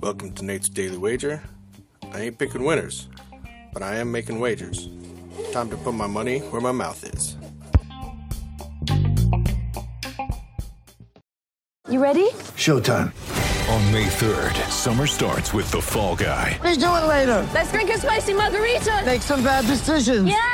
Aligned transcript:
Welcome 0.00 0.32
to 0.34 0.44
Nate's 0.44 0.68
Daily 0.68 0.96
Wager. 0.96 1.42
I 2.12 2.20
ain't 2.22 2.38
picking 2.38 2.64
winners, 2.64 3.08
but 3.72 3.82
I 3.82 3.96
am 3.96 4.10
making 4.10 4.40
wagers. 4.40 4.88
Time 5.52 5.68
to 5.70 5.76
put 5.76 5.94
my 5.94 6.06
money 6.06 6.38
where 6.38 6.60
my 6.60 6.72
mouth 6.72 7.04
is. 7.04 7.36
You 11.90 12.02
ready? 12.02 12.30
Showtime. 12.56 13.12
On 13.70 13.92
May 13.92 14.06
3rd, 14.06 14.54
summer 14.70 15.06
starts 15.06 15.52
with 15.52 15.70
The 15.70 15.80
Fall 15.80 16.16
Guy. 16.16 16.58
Let's 16.62 16.78
do 16.78 16.86
it 16.86 17.06
later. 17.06 17.46
Let's 17.52 17.70
drink 17.70 17.90
a 17.90 17.98
spicy 17.98 18.32
margarita. 18.34 19.02
Make 19.04 19.22
some 19.22 19.42
bad 19.42 19.66
decisions. 19.66 20.26
Yes. 20.28 20.53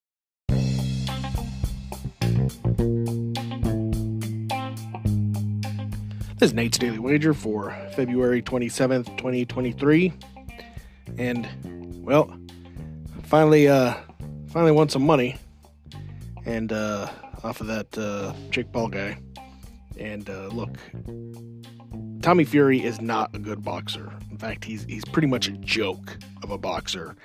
This 6.41 6.49
is 6.49 6.53
Nate's 6.55 6.79
Daily 6.79 6.97
Wager 6.97 7.35
for 7.35 7.69
February 7.95 8.41
27th, 8.41 9.15
2023. 9.15 10.11
And, 11.19 11.47
well, 12.03 12.35
finally, 13.21 13.67
uh, 13.67 13.93
finally 14.47 14.71
won 14.71 14.89
some 14.89 15.05
money. 15.05 15.37
And, 16.43 16.71
uh, 16.71 17.11
off 17.43 17.61
of 17.61 17.67
that, 17.67 17.95
uh, 17.95 18.33
Jake 18.49 18.71
Paul 18.71 18.87
guy. 18.87 19.19
And, 19.99 20.27
uh, 20.31 20.47
look, 20.47 20.79
Tommy 22.23 22.43
Fury 22.43 22.83
is 22.83 22.99
not 22.99 23.35
a 23.35 23.37
good 23.37 23.63
boxer. 23.63 24.11
In 24.31 24.39
fact, 24.39 24.65
he's, 24.65 24.83
he's 24.85 25.05
pretty 25.05 25.27
much 25.27 25.47
a 25.47 25.51
joke 25.51 26.17
of 26.41 26.49
a 26.49 26.57
boxer. 26.57 27.15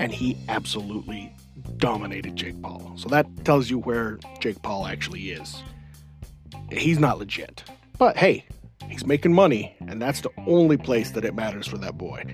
And 0.00 0.14
he 0.14 0.38
absolutely 0.48 1.36
dominated 1.76 2.36
Jake 2.36 2.62
Paul. 2.62 2.94
So 2.96 3.10
that 3.10 3.26
tells 3.44 3.68
you 3.68 3.80
where 3.80 4.18
Jake 4.40 4.62
Paul 4.62 4.86
actually 4.86 5.28
is. 5.28 5.62
He's 6.70 6.98
not 6.98 7.18
legit. 7.18 7.64
But 7.98 8.16
hey, 8.16 8.46
he's 8.92 9.06
making 9.06 9.32
money, 9.32 9.74
and 9.88 10.00
that's 10.00 10.20
the 10.20 10.30
only 10.46 10.76
place 10.76 11.12
that 11.12 11.24
it 11.24 11.34
matters 11.34 11.66
for 11.66 11.78
that 11.78 11.96
boy. 11.98 12.24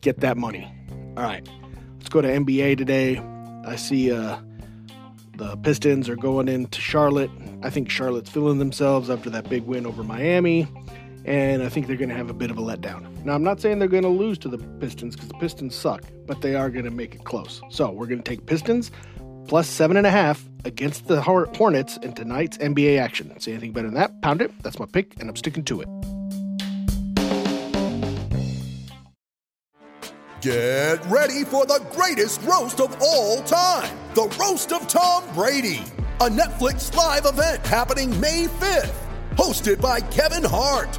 Get 0.00 0.20
that 0.20 0.36
money. 0.36 0.70
All 1.16 1.22
right, 1.22 1.48
let's 1.98 2.08
go 2.08 2.20
to 2.20 2.28
NBA 2.28 2.76
today. 2.76 3.18
I 3.64 3.76
see 3.76 4.12
uh, 4.12 4.38
the 5.36 5.56
Pistons 5.58 6.08
are 6.08 6.16
going 6.16 6.48
into 6.48 6.80
Charlotte. 6.80 7.30
I 7.62 7.70
think 7.70 7.88
Charlotte's 7.88 8.30
feeling 8.30 8.58
themselves 8.58 9.08
after 9.08 9.30
that 9.30 9.48
big 9.48 9.62
win 9.62 9.86
over 9.86 10.02
Miami, 10.02 10.68
and 11.24 11.62
I 11.62 11.68
think 11.68 11.86
they're 11.86 11.96
going 11.96 12.10
to 12.10 12.16
have 12.16 12.30
a 12.30 12.34
bit 12.34 12.50
of 12.50 12.58
a 12.58 12.62
letdown. 12.62 13.24
Now, 13.24 13.34
I'm 13.34 13.42
not 13.42 13.60
saying 13.60 13.78
they're 13.78 13.88
going 13.88 14.02
to 14.02 14.08
lose 14.08 14.38
to 14.38 14.48
the 14.48 14.58
Pistons 14.58 15.16
because 15.16 15.28
the 15.28 15.38
Pistons 15.38 15.74
suck, 15.74 16.02
but 16.26 16.42
they 16.42 16.54
are 16.54 16.70
going 16.70 16.84
to 16.84 16.90
make 16.90 17.14
it 17.14 17.24
close. 17.24 17.60
So 17.70 17.90
we're 17.90 18.06
going 18.06 18.22
to 18.22 18.28
take 18.28 18.46
Pistons 18.46 18.90
plus 19.46 19.68
seven 19.68 19.96
and 19.96 20.06
a 20.06 20.10
half 20.10 20.44
against 20.64 21.06
the 21.06 21.22
Hornets 21.22 21.96
in 21.98 22.12
tonight's 22.12 22.58
NBA 22.58 22.98
action. 22.98 23.38
See 23.40 23.52
anything 23.52 23.72
better 23.72 23.86
than 23.86 23.94
that? 23.94 24.20
Pound 24.22 24.42
it. 24.42 24.50
That's 24.62 24.78
my 24.78 24.86
pick, 24.86 25.18
and 25.20 25.28
I'm 25.28 25.36
sticking 25.36 25.64
to 25.64 25.82
it. 25.82 25.88
Get 30.42 31.04
ready 31.06 31.44
for 31.44 31.66
the 31.66 31.84
greatest 31.92 32.42
roast 32.42 32.80
of 32.80 32.96
all 33.00 33.42
time 33.42 33.96
the 34.16 34.34
Roast 34.40 34.72
of 34.72 34.88
Tom 34.88 35.22
Brady, 35.34 35.82
a 36.20 36.28
Netflix 36.30 36.94
live 36.94 37.26
event 37.26 37.66
happening 37.66 38.18
May 38.18 38.46
5th. 38.46 38.96
Hosted 39.32 39.78
by 39.78 40.00
Kevin 40.00 40.42
Hart, 40.42 40.98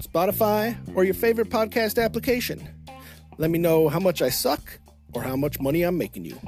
Spotify, 0.00 0.76
or 0.94 1.04
your 1.04 1.14
favorite 1.14 1.50
podcast 1.50 2.02
application. 2.02 2.66
Let 3.38 3.50
me 3.50 3.58
know 3.58 3.88
how 3.88 4.00
much 4.00 4.22
I 4.22 4.28
suck 4.28 4.78
or 5.14 5.22
how 5.22 5.36
much 5.36 5.60
money 5.60 5.82
I'm 5.82 5.96
making 5.98 6.24
you. 6.24 6.38